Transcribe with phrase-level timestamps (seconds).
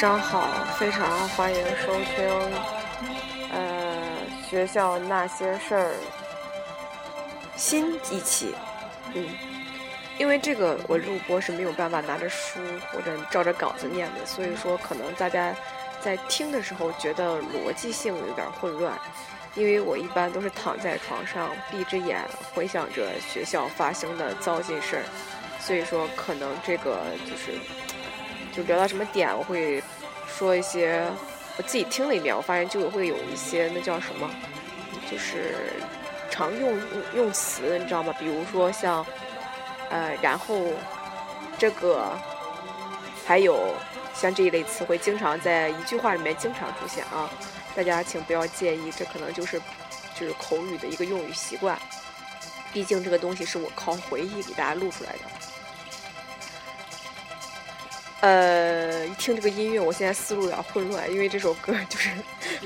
[0.00, 2.26] 大家晚上好，非常欢迎收听，
[3.52, 4.02] 呃，
[4.48, 5.94] 学校那些事儿
[7.54, 8.54] 新一期，
[9.12, 9.28] 嗯，
[10.16, 15.54] 因为这个我录播是没有办法拿着书或者照着稿子念的，所以说可能大家
[16.00, 18.98] 在听的时候觉得逻辑性有点混乱，
[19.54, 25.02] 因为我一般都是躺在床上闭着眼回想着学校发生的糟心事儿，
[25.60, 27.52] 所以说可能这个就是。
[28.60, 29.82] 就聊到什么点，我会
[30.28, 31.04] 说一些
[31.56, 34.28] 我自己听了一遍，我发现就会有一些那叫什么，
[35.10, 35.54] 就是
[36.30, 36.78] 常用
[37.14, 38.14] 用词，你知道吗？
[38.18, 39.04] 比如说像
[39.88, 40.66] 呃，然后
[41.58, 42.12] 这个
[43.26, 43.74] 还有
[44.14, 47.30] 像这一类词汇，经常在一句话里面经常出现啊。
[47.74, 49.60] 大家请不要介意，这可能就是
[50.18, 51.78] 就是口语的一个用语习惯。
[52.72, 55.18] 毕竟这个东西是我靠回忆给大家录出来的。
[58.20, 62.10] 呃，一听这个音乐，我现在思路有点混乱，因为这首歌就是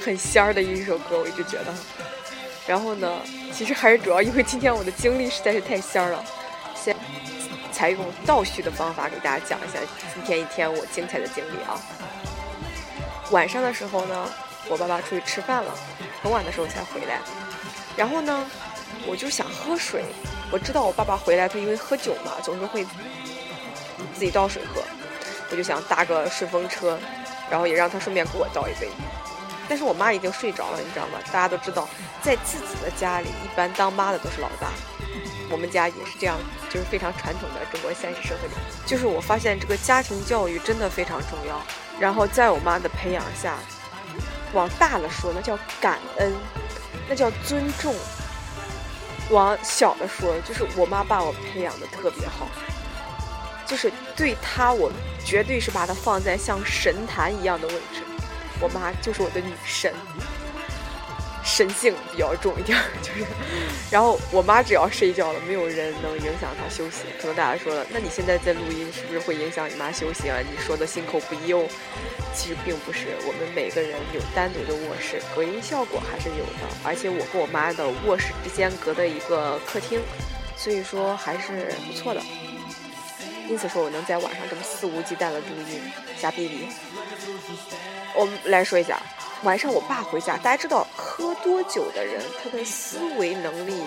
[0.05, 1.73] 很仙儿的一首歌，我一直觉得。
[2.67, 3.21] 然后呢，
[3.53, 6.25] 其实还是主要因为今天我的经历实在是太仙儿了，
[6.75, 6.97] 先
[7.71, 9.79] 采用倒叙的方法给大家讲一下
[10.13, 11.81] 今天一天我精彩的经历啊。
[13.31, 14.29] 晚上的时候呢，
[14.69, 15.73] 我爸爸出去吃饭了，
[16.21, 17.21] 很晚的时候才回来。
[17.97, 18.45] 然后呢，
[19.07, 20.03] 我就想喝水，
[20.51, 22.85] 我知道我爸爸回来，他因为喝酒嘛，总是会
[24.15, 24.83] 自己倒水喝。
[25.51, 26.99] 我就想搭个顺风车，
[27.51, 28.89] 然后也让他顺便给我倒一杯。
[29.69, 31.19] 但是我妈已经睡着了，你知道吗？
[31.33, 31.89] 大家都知道，
[32.23, 34.69] 在自己的家里，一般当妈的都是老大。
[35.51, 36.37] 我们家也是这样，
[36.69, 38.55] 就是非常传统的中国现实社会里。
[38.85, 41.61] 就是我发现这个家庭教育真的非常重要。
[41.99, 43.57] 然后在我妈的培养下，
[44.53, 46.33] 往大了说，那叫感恩，
[47.09, 47.95] 那叫尊重；
[49.31, 52.49] 往小的说，就是我妈把我培养的特别好。
[53.67, 54.91] 就是对他，我
[55.25, 58.03] 绝对是把他放在像神坛一样的位置。
[58.61, 59.93] 我妈就是我的女神，
[61.45, 63.25] 神性比较重一点， 就是。
[63.91, 67.03] 然后我妈只要睡觉了，没有人能影响她休息。
[67.21, 70.39] 可能大家说了，那你现在在录音，是不是会影响你妈休息啊？
[70.41, 71.67] 你说的心口不一哦。
[72.35, 76.75] 其实并不是，我们每个人有单独的卧室，隔音效果还是有的。
[76.83, 80.01] 而且我跟我妈的卧室之间隔的一个客厅，
[80.57, 82.21] 所以说还是不错的。
[83.49, 85.81] 因此说，我能在晚上这么肆无忌惮的录音、
[86.19, 86.69] 瞎逼逼。
[88.15, 88.99] 我们来说一下，
[89.43, 93.83] 晚上我爸回家，大家知道，喝多酒的人，他的思维能力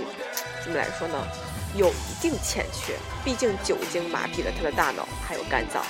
[0.63, 1.27] 怎么来说呢？
[1.75, 5.83] 有一定欠缺，毕竟酒精麻痹了他的大脑还有肝脏。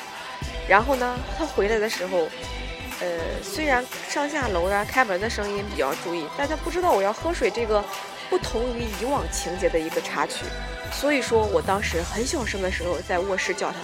[0.67, 2.27] 然后呢，他回来的时候，
[2.99, 7.83] 呃，虽然上下楼啊、开门的声音比较注意，但他不知道我要喝水这个
[8.29, 10.45] 不同于以往情节的一个插曲。
[10.91, 13.75] 所以说我当时很小声的时候在卧室叫他，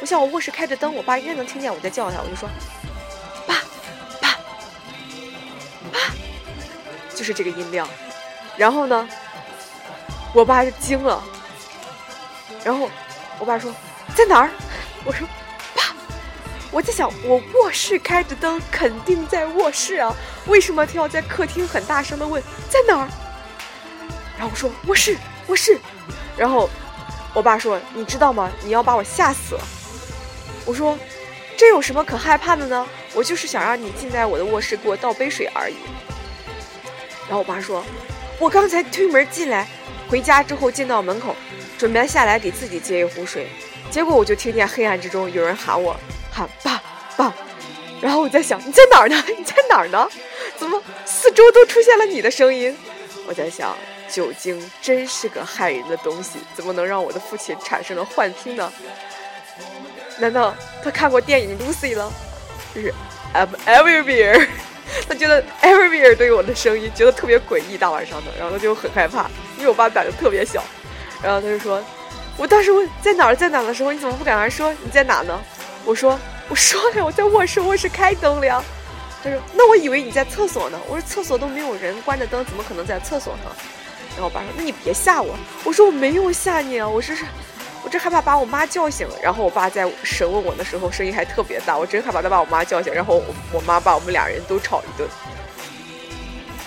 [0.00, 2.48] 我想我卧室开着灯，我爸应该能听见我在叫他，我就说，
[3.46, 3.56] 爸，
[4.20, 4.38] 爸，
[5.92, 5.98] 爸，
[7.14, 7.88] 就是这个音量。
[8.56, 9.08] 然后呢，
[10.32, 11.22] 我爸就惊了。
[12.62, 12.88] 然后
[13.40, 13.74] 我爸说
[14.14, 14.50] 在哪儿？
[15.04, 15.26] 我说
[15.74, 15.82] 爸，
[16.70, 20.14] 我在想我卧室开着灯，肯定在卧室啊，
[20.46, 22.40] 为什么他要在客厅很大声的问
[22.70, 23.08] 在哪儿？
[24.44, 25.16] 然后我说卧室，
[25.46, 25.78] 卧室。
[26.36, 26.68] 然后，
[27.32, 28.52] 我爸说：“你知道吗？
[28.62, 29.64] 你要把我吓死了。”
[30.66, 30.98] 我说
[31.56, 32.86] ：“这有什么可害怕的呢？
[33.14, 35.76] 我就是想让你进在我的卧室给我倒杯水而已。”
[37.26, 37.82] 然后我爸说
[38.38, 39.66] ：“我刚才推门进来，
[40.10, 41.34] 回家之后进到门口，
[41.78, 43.48] 准备下来给自己接一壶水，
[43.90, 45.98] 结果我就听见黑暗之中有人喊我，
[46.30, 46.82] 喊爸
[47.16, 47.32] 爸。
[48.02, 49.16] 然后我在想，你在哪儿呢？
[49.38, 50.06] 你在哪儿呢？
[50.58, 52.76] 怎么四周都出现了你的声音？
[53.26, 53.74] 我在想。”
[54.14, 58.72] 酒精真是个害人的东西，怎么能让我的父亲产生了幻听呢？
[60.20, 62.12] 难道他看过电影《Lucy》了？
[62.72, 62.94] 就是
[63.34, 64.46] I'm everywhere，
[65.08, 70.62] 他觉得 everywhere 都有我的声音，觉得特别诡异，大晚上的，然后他就很害怕，因为我爸胆子特别小，
[71.20, 71.82] 然后他就说，
[72.36, 75.36] 我当时问在哪儿在哪儿的时候，你怎么不敢说你在哪呢？
[75.84, 76.16] 我说
[76.48, 78.62] 我说了，我在卧室，卧室开灯了呀。
[79.24, 80.78] 他说那我以为你在厕所呢。
[80.86, 83.50] 我说厕所都没有人，关着灯，怎么可能在厕所呢？
[84.16, 85.34] 然后我爸说：“那你别吓我。”
[85.64, 87.24] 我说：“我没有吓你啊，我这是，
[87.82, 93.22] 我这害怕把我妈叫醒。”然后我爸在审问我的时候，声音还特别大，我真害怕他把我妈叫醒，然后
[93.52, 95.08] 我妈把我们俩人都吵一顿。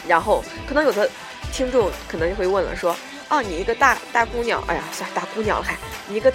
[0.07, 1.09] 然后可能有的
[1.51, 2.95] 听众可能就会问了，说
[3.29, 5.75] ：“啊，你一个大大姑娘，哎呀，算大姑娘了，还
[6.07, 6.31] 你一个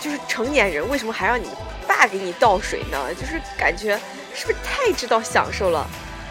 [0.00, 1.48] 就是成年人，为什么还让你
[1.86, 3.14] 爸给你倒水呢？
[3.14, 4.00] 就是感觉
[4.34, 5.86] 是不是太知道享受了？”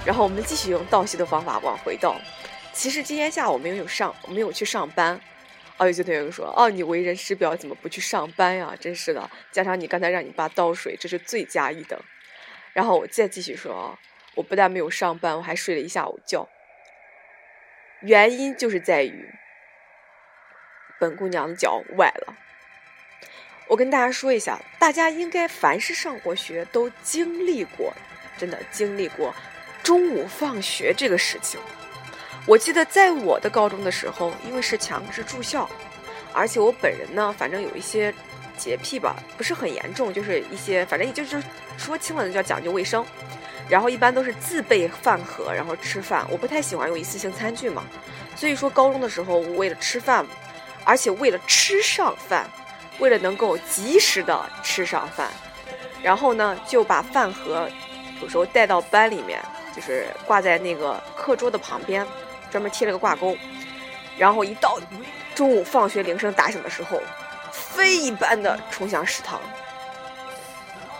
[0.05, 2.15] 然后我们继续用倒吸的方法往回倒。
[2.77, 5.19] 其实今天下午我没有上，我没有去上班。
[5.77, 11.99] 哦，有些同学说：“哦，你为人师表，怎么不去上班呀？”真是的，加上你刚才让你爸倒水，这是罪加一等。
[12.73, 13.99] 然后我再继续说啊，
[14.35, 16.47] 我不但没有上班，我还睡了一下午觉。
[18.01, 19.27] 原因就是在于
[20.99, 22.37] 本姑娘的脚崴了。
[23.69, 27.91] 我跟大家说一下，大家应该凡是上过学都经历过，
[28.37, 29.33] 真的经历过
[29.81, 31.59] 中午放学这个事情。
[32.47, 35.69] 我记得在我的高中的时候，因为是强制住校，
[36.33, 38.11] 而且我本人呢，反正有一些
[38.57, 41.43] 洁癖吧，不是很严重，就是一些反正也就是
[41.77, 43.05] 说轻了的叫讲究卫生。
[43.67, 46.25] 然后一般都是自备饭盒，然后吃饭。
[46.31, 47.83] 我不太喜欢用一次性餐具嘛，
[48.33, 50.25] 所以说高中的时候，我为了吃饭，
[50.85, 52.49] 而且为了吃上饭，
[52.99, 55.27] 为了能够及时的吃上饭，
[56.01, 57.69] 然后呢就把饭盒
[58.21, 59.43] 有时候带到班里面，
[59.75, 62.07] 就是挂在那个课桌的旁边，
[62.51, 63.37] 专门贴了个挂钩。
[64.17, 64.79] 然后一到
[65.35, 66.99] 中午放学铃声打响的时候，
[67.51, 69.39] 飞一般的冲向食堂。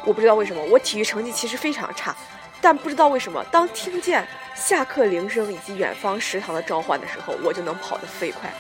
[0.06, 2.16] 我不知道为什么，我体育成绩其实非常差。
[2.62, 8.52] 但不知道为什么，当听见下课铃声以及远方食堂的召唤的时候，我就能跑得飞快。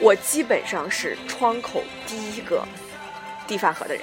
[0.00, 2.66] 我基本上是窗口第一个
[3.46, 4.02] 递饭盒的人，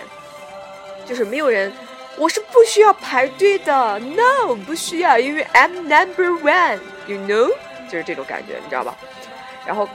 [1.06, 1.72] 就是没有人，
[2.18, 7.52] 我是不需要排队的，no，不需要，因为 I'm number one，you know，
[7.92, 8.96] 就是这种感觉，你知道吧？
[9.68, 9.88] 然后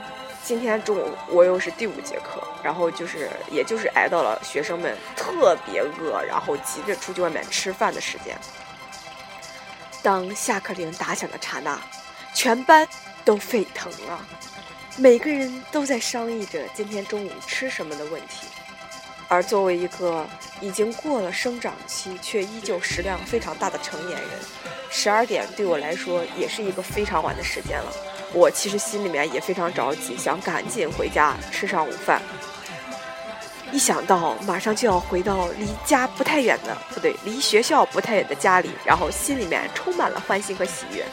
[0.43, 8.37] 今天中午我又是第五节课，然后就是也就是挨到了学生们特别饿，然后急着出去外面吃饭的时间。
[10.03, 11.77] 当下课铃打响的刹那，
[12.35, 12.87] 全班
[13.25, 14.25] 都沸腾了，
[14.95, 18.47] 每个人都在商议着今天中午吃什么的问题。
[19.27, 20.25] 而作为一个
[20.61, 24.29] 已经过了生长期却依旧食量非常大的成年人，
[24.89, 27.91] 十二点对我来说也是一个非常晚的时间了。
[28.33, 32.21] 我其实心里面也非常着急，想赶紧回家吃上午饭。
[33.71, 41.05] 一想到马上就要回到离家不太远的，不对，离学校不太远的家里，然后心里面充满了欢欣和喜悦。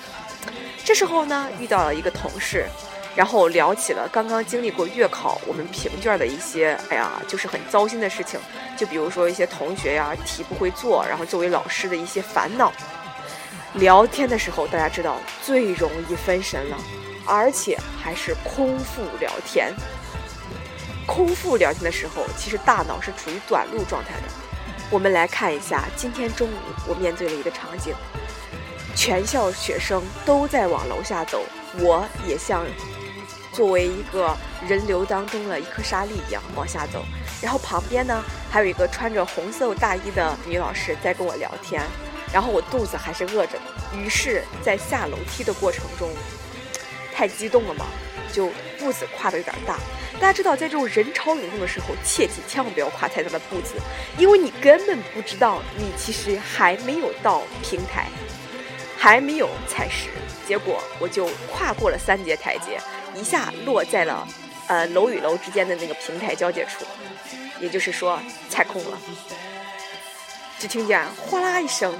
[0.84, 2.66] 这时候呢，遇到了一个同事，
[3.16, 8.40] 然后聊起了刚刚经历过月考我们评卷的一些，哎呀，就是很糟心的事情。
[8.76, 12.72] 就比如说一些同学呀题不会做，然后作为老师的一些烦恼。
[13.74, 16.76] 聊天的时候，大家知道最容易分神了，
[17.26, 19.72] 而且还是空腹聊天。
[21.06, 24.28] 空腹聊天的时候，其实大脑是处于短路状态的。
[24.90, 26.52] 我们来看一下，今天中午
[26.86, 27.92] 我面对了一个场景：
[28.94, 31.42] 全校学生都在往楼下走，
[31.80, 32.64] 我也像
[33.54, 34.36] 作为一个
[34.68, 37.02] 人流当中的一颗沙粒一样往下走。
[37.40, 41.80] 然后旁边呢，还有一个穿着红色大衣的女老师在跟我聊天。
[42.32, 46.10] 然后我肚子还是饿着的，于是，在下楼梯的过程中，
[47.14, 47.86] 太激动了嘛，
[48.32, 49.78] 就步子跨的有点大。
[50.14, 53.74] 大家知道，在这种人潮涌动的时候，切记千万不要跨太大的步子，
[54.18, 58.08] 因为你根本不知道你其实还没有到平台，
[58.98, 60.08] 还没有踩实。
[60.44, 62.80] 结果我就跨过了三节台阶，
[63.14, 64.26] 一下落在了
[64.68, 66.84] 呃楼与楼之间的那个平台交界处，
[67.60, 68.98] 也就是说踩空了。
[70.58, 71.98] 只听见哗啦一声，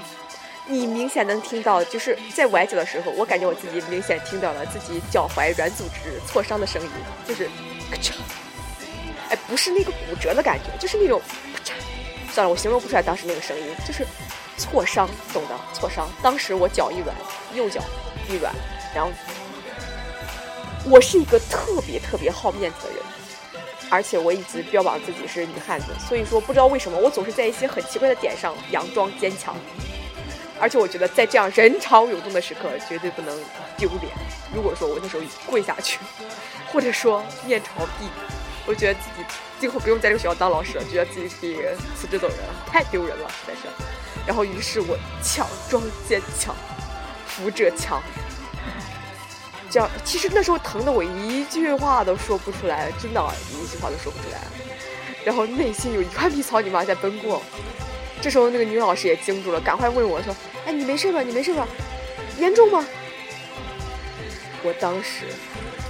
[0.65, 6.89] 你明显能听到，就是在崴脚的时候，我感觉我自己明显听到了自己脚踝软组织挫伤的声音，
[7.27, 7.49] 就是。
[7.91, 8.13] 咔嚓！
[9.29, 11.21] 哎，不是那个骨折的感觉，就是那种
[11.53, 11.73] 咔嚓。
[12.33, 14.03] 算了，我形容不出来当时那个声音，就是
[14.57, 16.09] 挫伤，懂的，挫伤。
[16.23, 17.15] 当时我脚一软，
[17.53, 17.79] 右脚
[18.27, 18.51] 一软，
[18.95, 19.11] 然后
[20.85, 23.03] 我是一个特别特别好面子的人，
[23.89, 29.55] 而且我一直标榜自己是女汉子，所以说不知道为什么我总是在一些很奇怪的点上佯装坚强。
[30.59, 33.37] 而且我觉得在这样人潮涌动的时刻，绝对不能
[33.77, 34.11] 丢脸。
[34.53, 35.99] 如果说我那时候跪下去。
[36.71, 38.09] 或者说面朝地，
[38.65, 39.23] 我觉得自己
[39.61, 41.55] 今后不用在这个学校当老师了，觉得自己可以
[41.95, 43.61] 辞职走人了，太丢人了，实在是。
[44.27, 46.53] 然后于是我强装坚强，
[47.27, 48.03] 扶着墙，
[50.03, 54.39] 其实那时候疼的我一句话都说不出来，真的，一句话都说不出来。
[55.23, 57.41] 然后内心有一块皮草泥马在奔过。
[58.21, 61.21] 这时候那个女老师也惊住了，赶快问我说：“哎，你没事吧？
[61.21, 61.67] 你没事吧？
[62.37, 62.85] 严重吗？”
[64.63, 65.25] 我当时。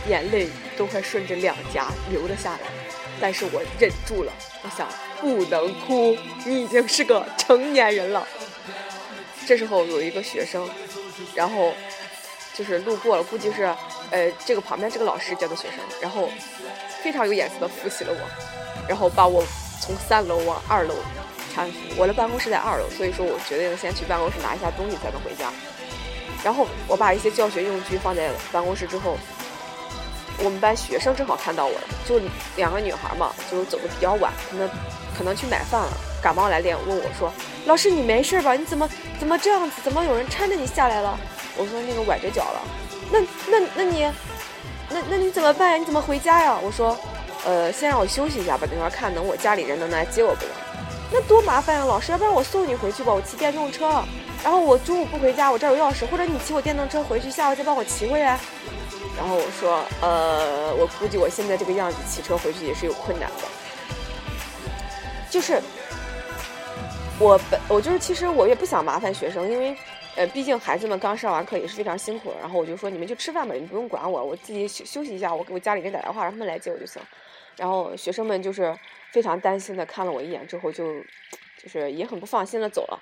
[0.07, 2.59] 眼泪都快顺着两颊流了下来，
[3.19, 4.31] 但是我忍住了。
[4.61, 4.87] 我想
[5.19, 6.15] 不能哭，
[6.45, 8.27] 你已经是个成年人了。
[9.47, 10.69] 这时候有一个学生，
[11.33, 11.73] 然后
[12.57, 13.63] 就是路过了，估计是
[14.11, 16.29] 呃这个旁边这个老师教的学生，然后
[17.03, 19.43] 非常有眼色的扶起了我，然后把我
[19.81, 20.95] 从三楼往二楼
[21.55, 21.73] 搀扶。
[21.97, 25.51] 我的办公室在二楼，所以说我决定先去办公室拿一下东西才能回家。
[26.43, 29.17] 然后我把一些教学用具放在办公室之后。
[30.37, 32.19] 我们班学生正好看到我了，就
[32.57, 34.69] 两个女孩嘛，就走的比较晚，可能
[35.17, 37.31] 可能去买饭了，赶忙来练，问我说
[37.65, 38.53] ：“老师你没事吧？
[38.53, 39.81] 你怎么怎么这样子？
[39.81, 41.17] 怎么有人搀着你下来了？
[41.57, 42.61] 我说那个崴着脚了。
[43.11, 44.11] 那那那你，
[44.89, 45.77] 那那你怎么办呀？
[45.77, 46.57] 你怎么回家呀？
[46.61, 46.97] 我说，
[47.45, 50.51] 呃，先让我休息一下吧，等会儿看能我家里人能来接我不能。
[51.11, 54.03] 那多麻烦呀，老师，要不然我送你回去吧，我骑电动车。
[54.43, 58.37] 然后我中午不回家，我这儿有钥匙，或者你骑我电动车回去，下午再帮我骑回来。
[59.17, 63.47] 然后我说，呃，我估计我现在这个样子骑车回去也是有困难的。
[65.29, 65.61] 就是
[67.17, 69.75] 我本我就是其实我也不想麻烦学生，因为
[70.15, 72.39] 呃毕竟孩子们刚上完课也是非常辛苦的。
[72.39, 77.01] 然后我就说你们就吃饭吧，你不用管我，我自己休休息一下，我给我家里人打电话让他们来接我就行。
[77.55, 78.77] 然后学生们就是
[79.11, 81.01] 非常担心的看了我一眼之后就
[81.57, 83.01] 就是也很不放心的走了。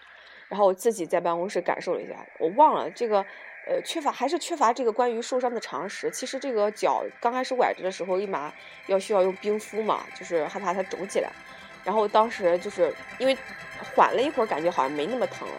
[0.49, 3.25] 然后我自己在办公室感受了一下，我忘了这个。
[3.65, 6.11] 呃，缺乏还是缺乏这个关于受伤的常识。
[6.11, 8.53] 其实这个脚刚开始崴着的时候，立马
[8.87, 11.31] 要需要用冰敷嘛，就是害怕它肿起来。
[11.81, 13.37] 然后当时就是因为
[13.95, 15.55] 缓了一会儿，感觉好像没那么疼了。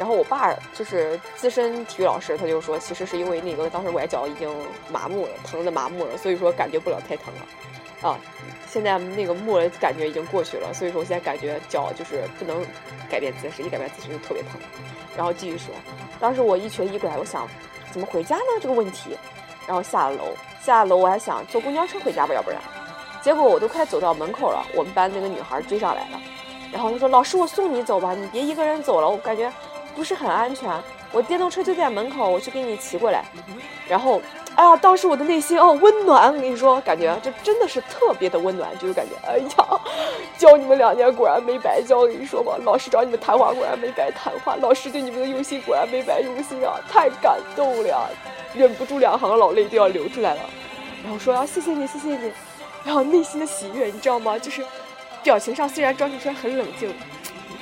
[0.00, 4.48] 然后我爸就是资深体育老师，他就说，其实是因为那个当时崴脚已经
[4.90, 8.08] 麻木了，疼的麻木了，所以说感觉不了太疼了。
[8.08, 8.18] 啊，
[8.66, 12.64] 现在那个木的感觉已经过去了，所以说我现在感觉脚就是不能
[13.10, 14.52] 改变姿势，一改变姿势就特别疼。
[15.14, 15.66] 然后继续说，
[16.18, 17.46] 当时我一瘸一拐，我想
[17.92, 18.42] 怎么回家呢？
[18.58, 19.18] 这个问题。
[19.66, 22.58] 然后下了楼，下了楼我还想坐公交车回家吧，要不然。
[23.20, 26.18] 结果我都快走到门口了，我们班那个女孩追上来了，
[26.72, 29.52] 然后她说：“老师，我送你走吧，你别一个人走了，我感觉
[29.94, 30.70] 不是很安全。
[31.12, 33.24] 我电动车就在门口，我去给你骑过来。”
[33.88, 34.20] 然后。
[34.56, 39.80] 哎呀，当时我的内心哦温暖，我跟你说，感觉这真的是特别的温暖，就是感觉哎呀，
[40.36, 48.10] 教你们两年果然没白教，我跟你说吧，老师找你们谈话果然没白谈话，老师对你们的用心果然没白用心啊，太感动了，
[48.52, 50.40] 忍不住两行老泪都要流出来了，
[51.04, 52.30] 然后说啊谢谢你谢谢你，
[52.84, 54.36] 然后内心的喜悦你知道吗？
[54.36, 54.62] 就是
[55.22, 56.92] 表情上虽然装出来很冷静，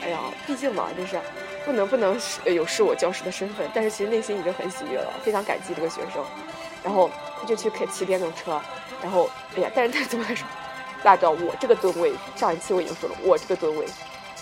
[0.03, 1.21] 哎呀，毕竟嘛就是
[1.69, 6.25] 不能不能是有是我教师的身份，但是其实内心已经很喜悦了，非常感激这个学生。
[6.83, 8.59] 然后他就去开骑电动车，
[9.03, 10.49] 然后哎呀，但是 他怎么来说？
[11.05, 13.85] 大家知道我这个吨位，上一期我已经说了，我这个吨位，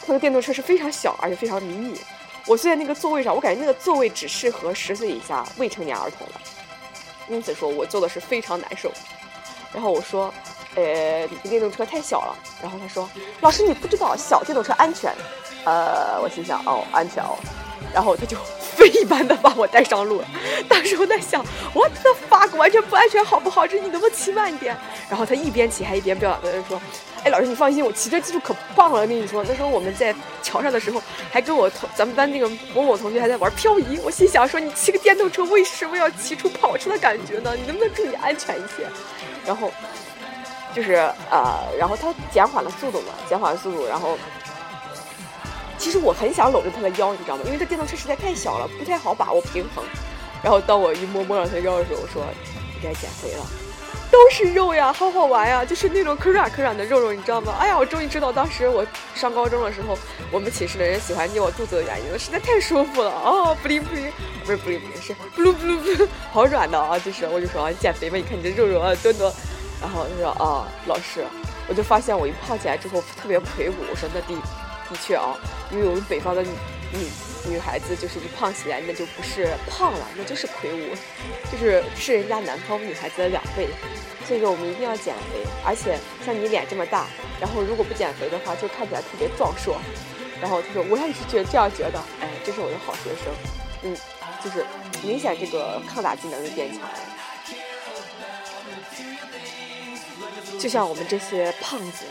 [0.06, 2.00] 他的电动车是非常小而且非常迷你。
[2.47, 6.35] 我坐在那个座位上，我感觉那个座位只适合十岁以下未成年儿童的，
[7.28, 8.92] 因此说我坐的是非常难受。
[9.75, 10.33] 然后我说，
[10.76, 12.37] 呃，你的电动车太小了。
[12.62, 15.12] 然后他说，老师你不知道小电动车安全。
[15.66, 17.37] 呃，我心想，哦，安全哦。
[17.92, 18.37] 然后他就。
[18.76, 20.26] 飞一般的把我带上路了，
[20.68, 21.42] 当时我在想，
[21.73, 23.66] 我的 fuck，完全不安全，好不好？
[23.66, 24.76] 这你能不能骑慢一点？
[25.08, 26.78] 然后他一边骑还一边表扬的说
[27.25, 33.99] ：“哎，老师你放心，我骑车技术可棒了。”跟你说，那时候我们在桥上的时候，还跟我同咱们班那个某某同学还在玩漂移。
[34.04, 37.54] 我心想说，你骑个电动车为什么要骑出跑车的感觉呢？
[37.56, 38.87] 你能不能注意安全一些？
[39.46, 39.73] 然后
[40.75, 40.96] 就是
[41.30, 44.18] 呃，然后他减缓了速度嘛，减缓了速度，然后。
[45.87, 47.45] 其实我很想搂着他的腰，你知道吗？
[47.47, 49.85] 因为这电动车实在太小了，不太好把握平衡。
[50.43, 52.25] 然后当我一摸摸上他腰的时候，我说
[52.75, 53.47] ：“你该减肥了，
[54.11, 59.97] 都是肉呀，好好玩呀，就是那种可软可软的肉肉，你知道吗？”哎呀，我终于知道当时我上高中的时候，
[60.33, 63.55] 我们寝室的人喜欢捏我肚子的原因了，实在太舒服了啊！
[63.62, 64.11] 不灵不灵，
[64.45, 66.99] 不是不灵不灵，是不噜不噜不噜，好软的啊！
[66.99, 69.33] 就是我就说啊，你减肥吧，你看你这肉肉啊多多。
[69.81, 71.25] 然后他说啊，老师，
[71.69, 73.75] 我就发现我一胖起来之后特别魁梧。
[73.88, 74.37] 我说那第。
[74.90, 75.37] 的确啊，
[75.71, 76.49] 因为我们北方的女
[76.93, 77.09] 女
[77.50, 80.95] 女孩子，就是一胖起来，那就不是胖了，那就是魁梧，
[81.50, 83.69] 就是是人家南方女孩子的两倍。
[84.26, 87.07] 所以说我们一定要减肥，而且像你脸这么大，
[87.40, 89.78] 然后如果不减肥的话，就看起来特别壮硕。
[90.40, 93.33] 然后他说，我也是觉得这样觉得，哎，这是我的好学生，
[93.83, 93.97] 嗯，
[94.45, 94.66] 就是
[95.02, 96.88] 明显这个抗打击能力变强了。
[100.59, 102.05] 就像我们这些胖子，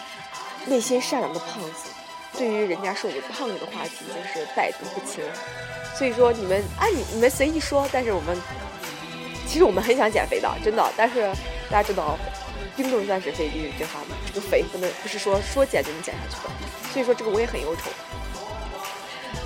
[0.65, 1.89] 内心善良的胖子。
[2.37, 5.23] 对于人家说我胖这个话题，就是百毒不侵。
[5.97, 8.37] 所以说，你们按你你们随意说，但是我们
[9.47, 10.83] 其实我们很想减肥的，真的。
[10.97, 11.21] 但是
[11.69, 12.17] 大家知道，
[12.75, 16.49] 冰冻三尺非一日之寒，这个肥不能不是说说减就能减下去的。
[16.91, 17.89] 所以说，这个我也很忧愁。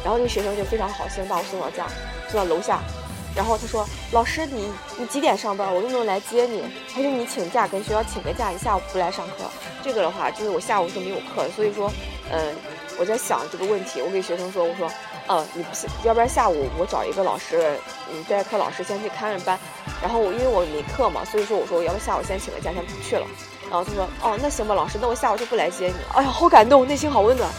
[0.03, 1.85] 然后那个学生就非常好心把我送到家，
[2.27, 2.81] 送到楼下。
[3.35, 5.67] 然后他说：“老师，你你几点上班？
[5.71, 6.63] 我能不能来接你？
[6.91, 9.45] 还是你请假跟学校请个假，你下午不来上课？
[9.83, 11.91] 这个的话，就是我下午是没有课，所以说，
[12.31, 12.55] 嗯。”
[12.99, 14.91] 我在想这个问题，我给学生说，我说，
[15.27, 17.79] 嗯，你不要不然下午我找一个老师，
[18.11, 19.57] 嗯，代课老师先去看着班，
[20.01, 23.25] 然后我因为我没课嘛，所以说我说我要不下午先请个假先不去了，
[23.71, 26.15] 然后他说，哦，那行吧，老师，那我下午就不来接你了。
[26.15, 27.49] 哎呀，好感动，内心好温暖。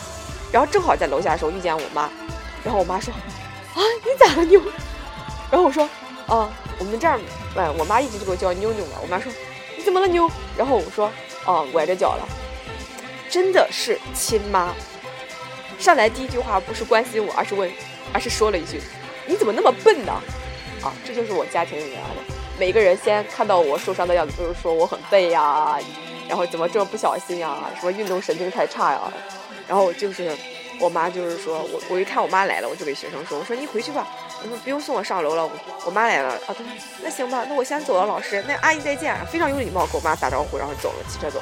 [0.52, 2.10] 然后正好在楼下的时候遇见我妈，
[2.62, 3.14] 然后我妈说，
[3.74, 4.60] 啊，你咋了妞？
[5.50, 5.88] 然后我说，
[6.26, 7.18] 啊，我们这儿，
[7.56, 8.98] 哎，我妈一直就给我叫妞妞嘛。
[9.00, 9.32] 我妈说，
[9.78, 10.28] 你怎么了妞？
[10.54, 11.10] 然后我说，
[11.46, 12.28] 哦，崴着脚了，
[13.30, 14.74] 真的是亲妈。
[15.80, 17.70] 上来第一句话不是关心我，而是问
[18.12, 18.80] 而是说了一句
[19.26, 20.12] ：“你怎么那么笨呢？”
[20.84, 22.34] 啊，这就是我家庭里面的。
[22.58, 25.78] 每个人先看到我受伤的样子，都是说我很笨呀，
[26.28, 29.00] 然后怎么这么不小心呀，什么运动神经太差呀。
[29.66, 30.36] 然后就是
[30.78, 34.06] 我妈就是说我我一看我妈来了，我就给学生说：“我说你回去吧，
[34.42, 35.50] 你说不用送我上楼了。
[35.86, 36.66] 我妈来了啊，对，
[37.02, 41.40] 那行吧，那我先走了，老师，那阿姨再见。”非常有礼貌跟我妈打招呼，然后走了，骑车走。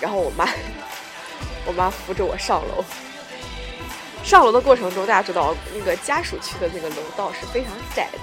[0.00, 0.46] 然后我妈，
[1.66, 2.84] 我妈扶着我上楼。
[4.24, 8.18] 上楼的过程中，大家知道那个家属区的那个楼道是非常窄的。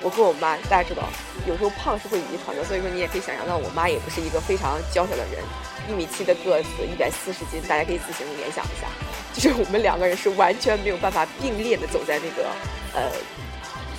[0.00, 1.02] 我跟我妈，大家知道，
[1.46, 5.42] 有时候胖是会遗传的，所以说你也可以想象到，我妈也不是一个非常娇小的人，
[5.88, 8.88] 一米七的个子，一百四十斤，大家可以自行联想一下，
[9.32, 12.48] 就是我们两个人是完全没有办法并列的走在那个
[12.94, 13.10] 呃，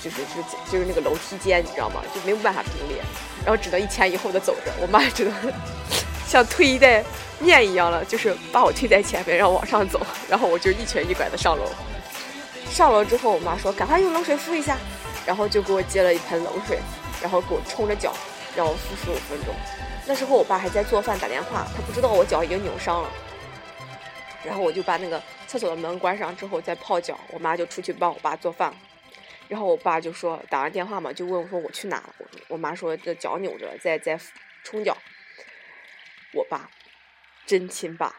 [0.02, 2.02] 就是就是就是那个楼梯间，你知道吗？
[2.14, 3.02] 就没有办法并列，
[3.44, 5.32] 然后只能一前一后的走着，我妈只能
[6.26, 7.04] 像推一袋。
[7.38, 11.70] 面一样了，就是把我推在前面，让我往上走，然后我就一瘸一拐的上楼。
[12.70, 14.78] 上楼之后，我妈说赶快用冷水敷一下，
[15.26, 16.78] 然后就给我接了一盆冷水，
[17.20, 18.14] 然后给我冲着脚，
[18.56, 19.54] 让我敷十五分钟。
[20.06, 23.10] 那时候我爸还在做饭打电话，他不知道我脚已经扭伤了。
[24.42, 28.72] 然后我就把那个厕所的门关上之后再泡脚，我妈就出去帮我爸做饭。
[29.46, 32.02] 然后我爸就说打完电话嘛，就问我说我去哪？
[32.48, 34.18] 我妈说这脚扭着，在在
[34.64, 34.96] 冲脚。
[36.36, 36.70] 我爸。
[37.46, 38.12] 真亲爸，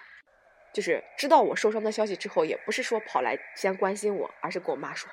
[0.74, 5.10] 就是知道我受伤的消息之后，也不是说跑来先关心我，而是跟我妈说：“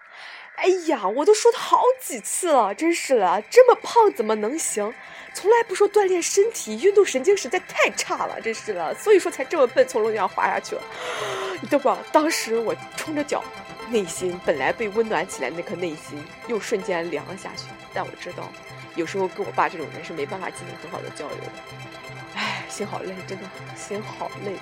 [0.55, 4.95] 哎呀，我都说他好几次了，真是的，这么胖怎么能行？
[5.35, 10.83] 从来不说锻炼身体，运动神经实在太差了，真是的，所以说才这么笨，从楼顶上滑下去了。
[11.61, 11.93] 你懂不？
[12.13, 13.43] 当时我冲着脚，
[13.91, 17.65] 内心本来被温暖起来那颗内心，又瞬间凉了下去。
[17.93, 18.49] 但我知道，
[18.95, 21.45] 有时候跟我爸这种人是没办法进行很好的交流的。”
[22.75, 23.45] 心好累，真的
[23.77, 24.57] 心好累，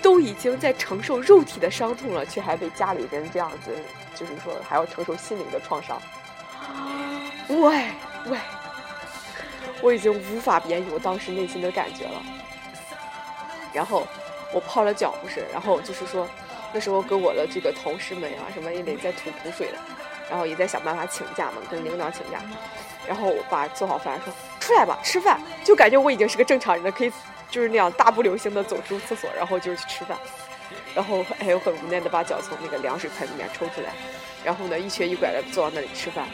[0.00, 3.76] 都已经在承受肉体的伤痛了，却还被家里人这样子，
[4.14, 6.00] 就是说还要承受心灵的创伤。
[7.48, 7.90] 喂
[8.28, 8.38] 喂，
[9.82, 12.22] 我已经无法言喻我当时内心的感觉了。
[13.74, 14.06] 然后
[14.50, 16.26] 我泡了脚不是，然后就是说
[16.72, 19.76] 那时候跟我的这个同事们啊什么也得在吐苦水的，
[20.30, 22.40] 然后也在想办法请假嘛，跟领导请假。
[23.06, 27.12] 然后我爸做好饭说出来吧，吃饭，就感觉我已经是个正常人了，可以。
[27.54, 30.18] 就是那样大步流星的走出厕所，然后就去吃饭，
[30.92, 33.90] 然后还有很无奈的把脚从那个凉水盆里面抽出来，
[34.44, 36.26] 然后呢一瘸一拐的坐到那里吃饭，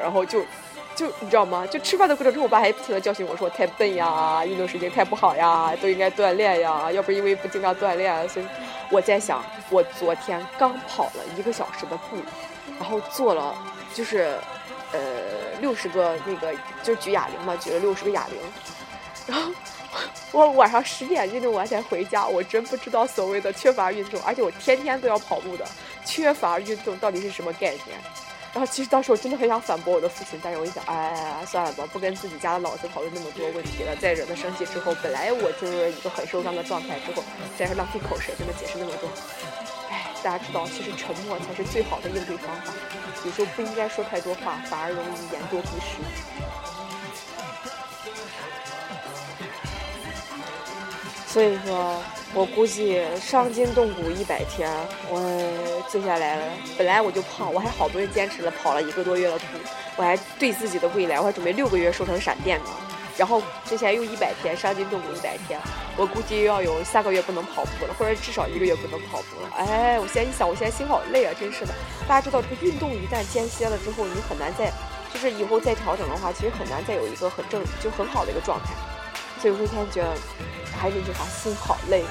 [0.00, 0.42] 然后就
[0.94, 1.66] 就你知道吗？
[1.66, 8.46] 就吃饭的过程中，我爸还不停的教训我说太笨呀，运动神经太不好呀，都应该锻炼呀，要不是因为不经常锻炼，所以
[8.90, 12.16] 我在想，我昨天刚跑了一个小时的步，
[12.80, 13.54] 然后做了
[13.92, 14.38] 就是
[14.92, 14.98] 呃
[15.60, 18.38] 六十个那个就举哑铃嘛，举了六十个哑铃，
[19.26, 19.52] 然后。
[20.32, 25.64] 我晚上十点运动完才回家，我真不知道所谓的缺乏运动，而且我天天都要跑步的，
[26.04, 27.98] 缺乏运动到底是什么概念？
[28.54, 33.96] 然后其实当时我真的很想反驳我的父亲，但是我一想，哎，算了吧，不跟自己家的老子讨论那么多问题了。
[33.96, 37.22] 再惹他生气之后，本来我就是一个很受伤的状态，之后
[37.58, 39.08] 再是浪费口舌跟他解释那么多，
[39.90, 42.74] 哎，大家知道，其实沉默才是最好的应对方法，
[43.24, 46.41] 有时候不应该说太多话，反而容易言多必失。
[51.32, 51.96] 所以说，
[52.34, 54.70] 我估计伤筋动骨一百天，
[55.08, 55.16] 我
[55.88, 56.44] 接下来了。
[56.76, 59.46] 本来我就胖，我还好不容易坚持了跑了一个多月的步，
[59.96, 62.66] 我还对自己的未来，我还准备六个月瘦成闪电呢。
[63.16, 65.58] 然后接下来又一百天伤筋动骨一百天，
[65.96, 69.48] 我估计又要有三个月不能跑步了，或者至少一个月不能跑步了。
[69.56, 71.72] 哎，我现在一想，我现在心好累啊，真是的。
[72.06, 74.70] 大家知道，这个运动一旦间歇了之后，你很难再，
[75.10, 78.74] 就是以后再调整的话，其实很难再有一个很正就很好的一个状态。
[79.40, 80.14] 所以我现在觉得。
[80.82, 82.02] 还是那句话，心好累。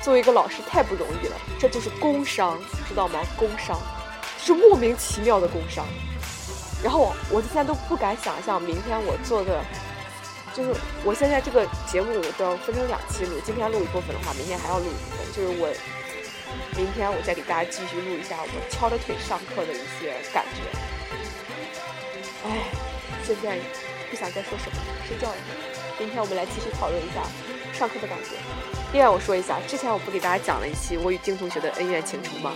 [0.00, 1.36] 作为一个老师，太不容易了。
[1.58, 2.56] 这就是工伤，
[2.88, 3.18] 知道吗？
[3.36, 3.76] 工伤，
[4.38, 5.84] 是莫名其妙的工伤。
[6.84, 9.60] 然后我现在都不敢想象，明天我做的，
[10.54, 10.72] 就是
[11.02, 13.40] 我现在这个节目都要分成两期录。
[13.44, 15.26] 今天录一部分的话，明天还要录一部分。
[15.34, 15.66] 就是我
[16.76, 20.62] 明天我再给大家继续录一下我敲着腿上课的一些感觉。
[22.46, 22.70] 哎，
[23.26, 23.58] 现在
[24.08, 25.36] 不想再说什么，睡觉了。
[25.98, 27.49] 明天我们来继续讨论一下。
[27.80, 28.36] 上课的感觉。
[28.92, 32.52] 另外，我说一下，之前我不给大家讲了一期我与丁同学的恩怨情仇吗？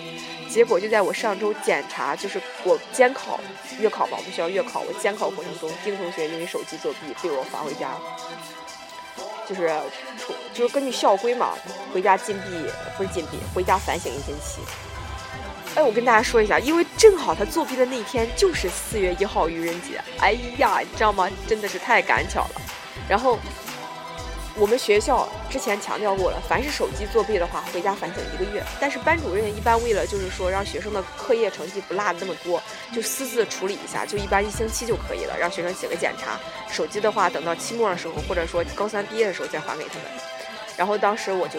[0.50, 3.40] 结果就在我上周检查，就是我监考
[3.80, 7.92] 月考吧，我们学校月考，我监考过程中，丁同学因为手机作弊被我罚回家，
[9.48, 9.72] 就是
[10.18, 11.54] 出就是根据校规嘛，
[11.94, 12.50] 回家禁闭
[12.98, 14.60] 不是禁闭，回家反省一星期。
[15.74, 21.30] 哎，我跟大家说一下，因为正好他作弊的那一天就是四月一号愚人节，哎呀，你知道吗？
[21.46, 22.60] 真的是太赶巧了。
[23.08, 23.38] 然后。
[24.56, 28.62] 我们学校之前强调过了，凡是手机作弊的话，回家反省一个月。
[28.80, 32.62] 但是班主任一般为了就是说让学生的课业成绩不落那么多，
[32.94, 36.38] 就私自处理一下，就一般一星期就可以了，让学生写个检查。
[36.70, 40.04] 手机的话，等到期末的时候，或者说高三毕业的时候再还给他们。
[40.76, 41.58] 然后当时我就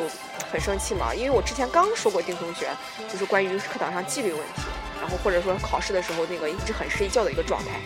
[0.49, 2.69] 很生气嘛，因为我之前刚说过丁同学，
[3.11, 4.61] 就是关于课堂上纪律问题，
[5.01, 7.81] 然后或者说考试的时候那个一直很睡觉的一个状态。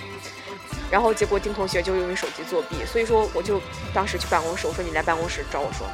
[0.91, 3.62] 然后结果丁同学就因为手机作弊，所以说我就
[3.93, 5.88] 当时去办公室，我说你来办公室找我说，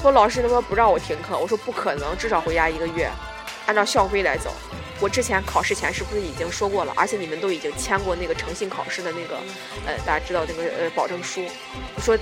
[0.00, 1.36] 说老师能不能不让我停课？
[1.36, 3.10] 我说不可能，至少回家一个月，
[3.66, 4.52] 按照校规来走。
[5.00, 6.92] 我之前考试前是不是已经说过了？
[6.96, 9.36] 而且你们都已经签过那个诚信考试的那个，
[9.84, 11.44] 呃，大家知道那个呃保证书。
[11.96, 12.16] 我说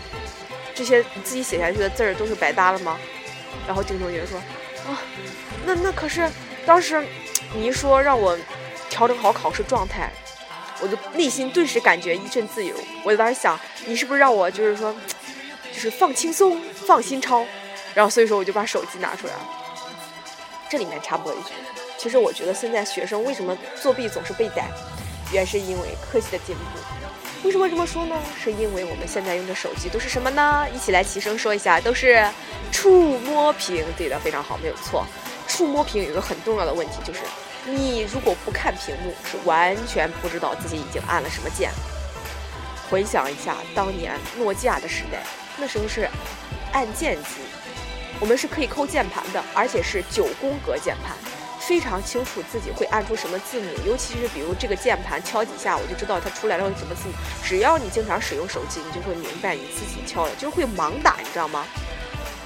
[0.74, 2.98] 这些自己写下去的字儿都是白搭了吗？
[3.66, 4.38] 然后丁同学说
[4.90, 4.98] 啊，
[5.66, 6.26] 那那可是
[6.64, 7.04] 当时
[7.54, 8.36] 你一说让我
[8.88, 10.10] 调整好考试状态。
[10.82, 14.92] 我就内心顿时感觉一阵自由，我就当时想，你是不是让我就是说，
[15.72, 17.46] 就是放轻松、放心抄？
[17.94, 19.40] 然后所以说我就把手机拿出来了。
[20.68, 21.52] 这里面插播一句，
[21.96, 24.64] 其实我觉得现在学生为什么作弊总是被逮，
[25.32, 26.62] 原是因为科技的进步。
[27.44, 28.16] 为什么这么说呢？
[28.42, 30.66] 是因为我们现在用的手机都是什么呢？
[30.74, 32.26] 一起来齐声说一下，都是
[32.72, 33.84] 触摸屏。
[33.96, 35.06] 对的，非常好，没有错。
[35.46, 37.20] 触摸屏有一个很重要的问题就是。
[37.64, 41.70] 你如果不看屏幕，是完全不知道自己已经按了什么键。
[42.90, 45.22] 回想一下当年诺基亚的时代，
[45.56, 46.08] 那时候是
[46.72, 47.40] 按键机，
[48.18, 51.16] 我们是可以抠键盘的，而且是九宫格键盘，
[51.60, 53.68] 非常清楚自己会按出什么字母。
[53.86, 57.14] 尤其是比如这个键盘敲几下，我就知道它出来了什么字母。
[57.44, 61.64] 只要你经常使用手机，你就会明白你自己敲了，就是会盲打，你知道吗？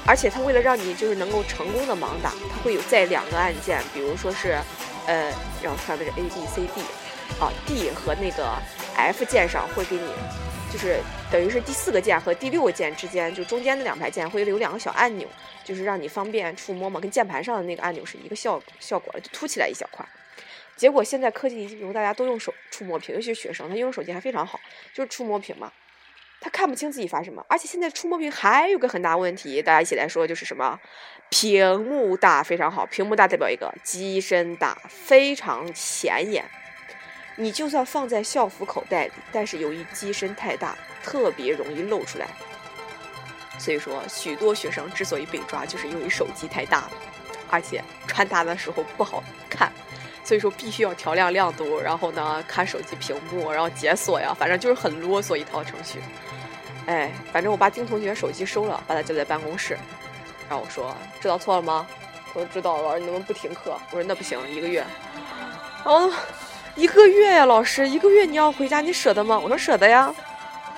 [0.06, 4.60] 而且它为了让你就是能够成功的盲打，它会有在两个按键，比如说是。
[5.06, 6.80] 呃，然后看的是 A B C D，
[7.40, 8.52] 啊 D 和那个
[8.96, 10.10] F 键上会给你，
[10.72, 15.28] 就是等于是第四个键和第六个键之间，就中间的两排键会有两个小按钮，
[15.64, 20.06] 就是让你方便触摸嘛，跟键盘上的那个按钮是一个效效果，就凸起来一小块。
[20.76, 24.60] 结果现在科技进步，大家都用手触摸屏，尤其是学生，他用手机还非常好，
[24.92, 25.72] 就是触摸屏嘛。
[26.38, 30.78] 他看不清自己发什么，而且现在触摸屏还有个很大问题，大家一起来说，就是什么？
[31.28, 36.44] 屏幕大非常好，屏幕大代表一个机身大，非常显眼。
[37.36, 42.26] 你就算放在校服口袋里，但是由于机身太大，特别容易露出来。
[43.58, 46.92] 所以说，许多学生之所以被抓，就是因为手机太大了，
[47.50, 49.70] 而且穿搭的时候不好看。
[50.24, 56.00] 所以说，必须要调亮亮度，然后呢，看手机屏幕，然后解锁呀，反正就是很啰嗦一套程序。
[56.86, 59.78] 哎，反正我把丁同学手机收了，把他叫在办公室，
[60.48, 61.86] 然后我说：“知道错了吗？”
[62.32, 63.78] 他说：“知道了。”老师，你能不能不停课？
[63.90, 64.84] 我说：“那不行，一个月。”
[65.84, 66.10] 然后，
[66.74, 69.38] 一个月呀，老师，一个月你要回家，你舍得吗？
[69.38, 70.12] 我说：“舍得呀。”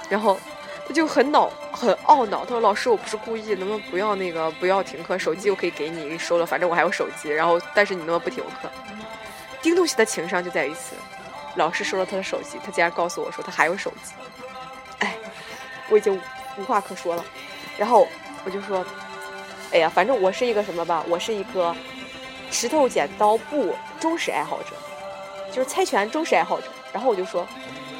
[0.08, 0.38] 然后
[0.86, 2.44] 他就很恼，很懊恼。
[2.44, 5.18] 他说：“老师，我不是故意，能不能不要那个，不要停课？
[5.18, 7.28] 手机我可以给你，收了，反正我还有手机。
[7.28, 8.70] 然后，但是你能不能不停课？”
[9.60, 10.94] 丁东西的情商就在于此，
[11.56, 14.12] 老师收了他的手机，他竟然告诉我说他还有手机，
[15.00, 15.16] 哎，
[15.88, 16.18] 我已经
[16.56, 17.24] 无话可说了。
[17.76, 18.06] 然后
[18.44, 18.86] 我就说，
[19.72, 21.74] 哎呀，反正我是一个什么吧，我是一个
[22.50, 24.74] 石头剪刀布忠实爱好者，
[25.52, 26.66] 就是猜拳忠实爱好者。
[26.92, 27.46] 然后我就说，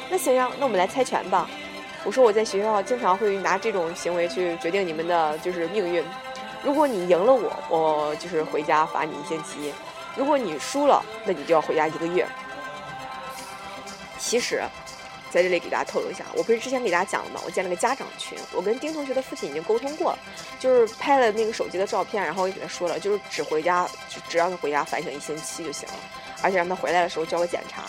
[0.09, 1.47] 那行呀，那我们来猜拳吧。
[2.03, 6.03] 我说我在学校经常会拿这种行为去决定你们的就是命运。
[6.63, 9.73] 如果你赢了我，我就是回家罚你一星期。
[10.15, 12.25] 如果你输了，那你就要回家一个月。
[14.17, 14.63] 其实，
[15.31, 17.39] 在这里给大家透露一下，我不是之前给大家讲了吗？
[17.45, 20.19] 我建了个家长群，我跟丁同学的父亲已经沟通过了，
[20.59, 25.95] 就是拍了那个手机的照片，然后我也给他说了，就是只回家，就只让他回家反省一星期就行了，
[26.41, 27.83] 而且让他回来的时候交个检查。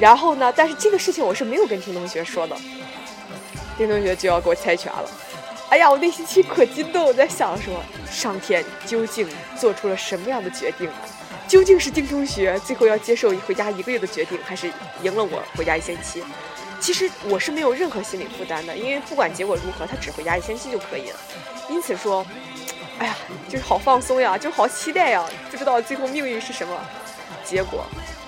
[0.00, 2.56] 然后呢，但是这个事情我是没有跟丁同学说的，
[3.76, 5.10] 丁同学就要给我猜拳了。
[5.70, 10.90] 哎呀，我内心期可激动，我在想说，上天究竟做出了什么样的决定？
[11.48, 14.70] 究竟是丁同学最后要接受回家一个月的决定，还是
[15.02, 16.22] 赢了我回家一星期？
[16.78, 21.16] 其实我是没有任何心理负担的，因为不管结果如何，他只回家一星期就可以了。
[21.70, 22.24] 因此说，
[22.98, 23.16] 哎呀，
[23.48, 26.78] 就是好放松呀，就好期待呀，不知道最后命运是什么
[27.42, 27.84] 结果。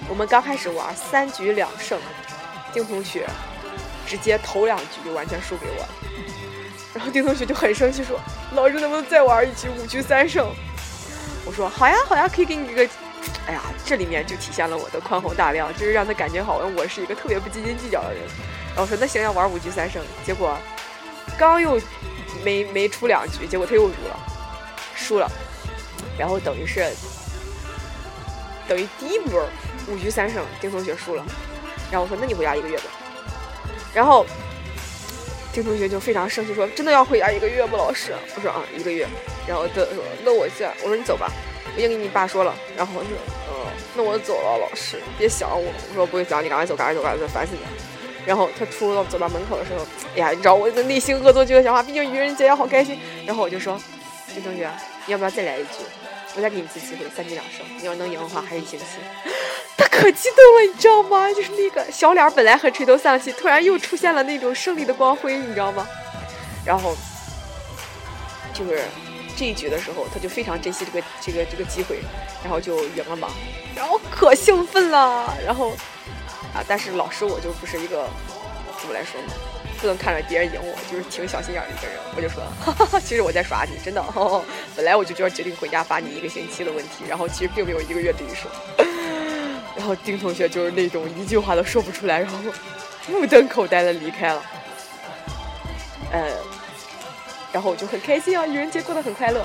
[0.09, 2.01] 我们刚开始玩三局两胜，
[2.73, 3.29] 丁同学
[4.07, 5.89] 直接头两局就完全输给我了。
[6.95, 8.19] 然后丁同学就很生气说
[8.57, 10.51] ：“老师能不能再玩一局五局三胜？”
[11.47, 12.89] 我说：“好呀，好呀，可以给你一个。”
[13.51, 18.23] 哎呀，这里面就体现了我的宽宏大量，就是让他感觉好像我是一个特别不斤斤计较的人。
[18.69, 20.57] 然后说：“那行，要玩五局三胜。”结果
[21.37, 21.77] 刚又
[22.45, 24.17] 没没出两局，结果他又输了，
[24.95, 25.29] 输了。
[26.17, 26.89] 然后等于是
[28.69, 29.45] 等于第一波
[29.89, 31.25] 五局三胜，丁同学输了。
[31.91, 32.85] 然后我说：“那你回家一个月吧。”
[33.93, 34.25] 然后。
[35.53, 39.05] 丁同学就非常生气说：“真的要回家一个月吗，老师？”我说：“啊，一个月。”
[39.49, 40.71] 然后他说：“那我现……
[40.81, 41.29] 我说你走吧，
[41.75, 43.11] 我已经跟你爸说了。”然后我说
[43.49, 47.61] ：“嗯，那我走了，老师别想我。”我说：“不会想你，赶快走，赶快走，赶快走，烦死你。”
[48.27, 52.99] 然后他出了走到门口的时候，哎呀，你知道我的内心恶作剧的想法，毕竟愚人节也好开心。
[53.27, 53.81] 然后我就说
[54.35, 54.71] ：“丁同学，
[55.07, 55.85] 你要不要再来一局？
[56.37, 57.65] 我再给你一次机会，三局两胜。
[57.81, 58.85] 你要能赢的话，还是一星期。”
[59.77, 61.33] 他可激动了，你知道吗？
[61.33, 65.89] 就是那个小脸本来很垂头丧气，突然又出现了那种胜利的光辉，你知道吗？
[66.63, 66.95] 然后
[68.53, 68.83] 就是
[69.41, 72.01] 这一局的时候，他就非常珍惜这个这个这个机会，
[72.45, 73.31] 然后就赢了嘛，
[73.75, 75.35] 然后可兴奋了。
[75.47, 75.71] 然后
[76.53, 78.07] 啊，但是老师我就不是一个
[78.79, 79.33] 怎么来说呢？
[79.81, 81.97] 不能看着别人赢我，就是挺小心眼的一个人。
[82.15, 84.03] 我就说，哈 哈哈，其实我在耍你，真的。
[84.15, 84.45] 哦
[84.77, 88.51] 本来我就就要决定回家罚你一个星期的问题，然后其实并没有一个月这一说。
[89.75, 92.39] 然后丁同学就是那种一句话都说不出来，然后
[93.09, 94.43] 目瞪口呆的离开了。
[96.13, 96.37] 呃，
[97.53, 99.45] 然后我就很开心啊，愚人节过得很快乐。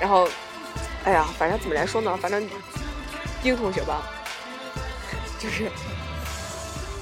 [0.00, 0.28] 然后，
[1.04, 2.16] 哎呀，反正怎么来说呢？
[2.20, 2.48] 反正
[3.42, 4.02] 丁同学吧，
[5.38, 5.70] 就是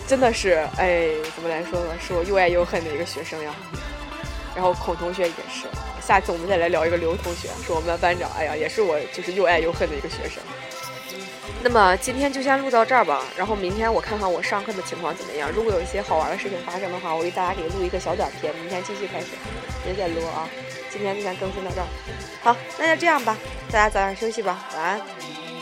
[0.06, 1.94] 真的是哎，怎么来说呢？
[2.00, 3.54] 是我又爱又恨的一个学生呀。
[4.54, 5.66] 然后孔同学也是，
[6.00, 8.30] 下次我们再来聊一个刘同学，是我们的班长。
[8.36, 10.42] 哎呀，也是我就是又爱又恨的一个学生。
[11.62, 15.50] 那么今天就先录到这儿吧，然后明天我看看我上课的情况怎么样。
[15.50, 18.54] 如果有一些好玩的事情发生的话，我给大家给录一个小短片。
[18.54, 19.26] 明天继续开始，
[19.86, 20.48] 别再录啊！
[20.90, 21.86] 今天就先更新到这儿。
[22.42, 23.36] 好，那就这样吧，
[23.70, 25.00] 大家早点休息吧，晚安。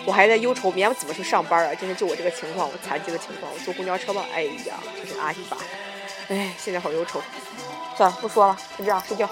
[0.07, 1.75] 我还在忧愁明天我怎么去上班啊？
[1.75, 4.25] 今天就我这个情况，我残疾的情况，我坐公交车吧。
[4.35, 5.57] 哎呀，这是阿西吧。
[6.29, 7.21] 哎，现在好忧愁。
[7.97, 9.29] 算了，不说了，就这样睡觉。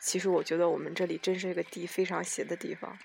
[0.00, 2.98] 其实我觉得我们这里真是一个地非常邪的地方。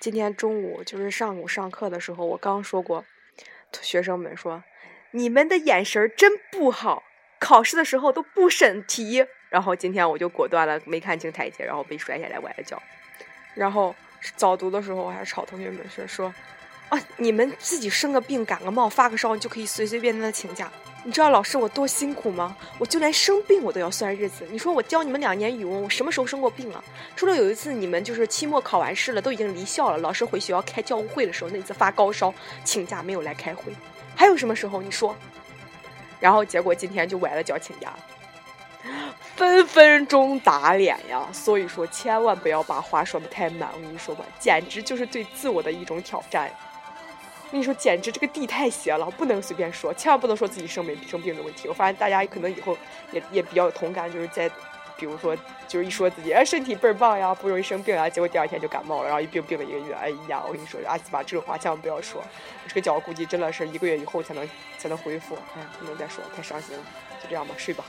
[0.00, 3.04] 今天中午就是上午上课的时候，我刚说过，
[3.80, 4.62] 学生们说
[5.12, 7.04] 你们的眼神真不好，
[7.38, 9.24] 考试的时候都不审题。
[9.48, 12.82] 然后今天我就果断了，没看清台阶，然后被摔下来崴了脚。
[13.54, 13.94] 然后
[14.34, 16.34] 早读的时候，我还吵同学们说说
[16.92, 20.70] 啊，你们自己生个病、感个冒、发个烧，你就可以随随便便的请假。
[21.04, 22.54] 你知道老师我多辛苦吗？
[22.78, 24.46] 我就连生病我都要算日子。
[24.50, 26.84] 你说我教你们两年语文，我什么时候生过病啊？
[27.16, 33.72] 除了有一次你们就是期末考完试了，都已经离校了，老师回学校开教务会的时候，那次发高烧请假没有来开会。
[34.14, 34.82] 还有什么时候？
[34.82, 35.16] 你说？
[36.20, 37.94] 然后结果今天就崴了脚请假，
[39.34, 41.26] 分分钟打脸呀！
[41.32, 43.70] 所以说千万不要把话说的太满。
[43.74, 46.50] 我跟你说吧，简直就是对自我的一种挑战。
[47.52, 51.68] 跟你说，简直这个地太邪了，不能随便说，千万不能说自己生没生病的问题。
[51.68, 52.74] 我发现大家可能以后
[53.12, 54.48] 也也比较有同感，就是在，
[54.96, 55.36] 比如说，
[55.68, 59.92] 就是一说自己哎身体倍儿棒呀，不容易生病呀，结果第二天就感冒了，然后一病病了一个月。
[59.92, 62.24] 哎呀，我跟你说，阿西吧，这种话千万不要说。
[62.66, 65.36] 这个脚估计真的是一个月以后才能才能恢复。
[65.54, 66.82] 哎，不能再说，太伤心了。
[67.22, 67.84] 就这样吧，睡吧。